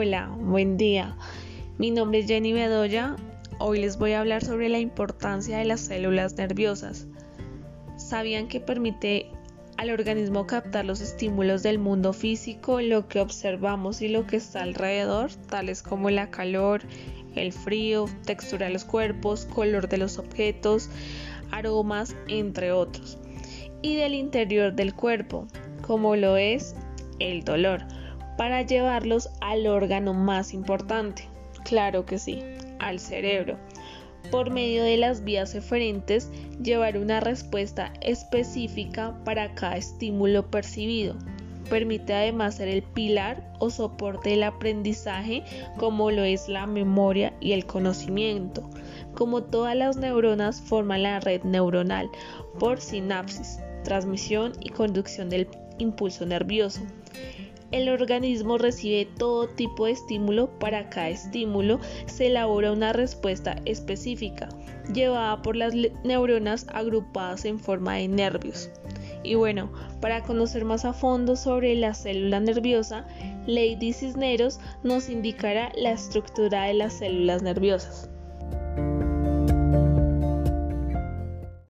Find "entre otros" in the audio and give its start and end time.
22.28-23.18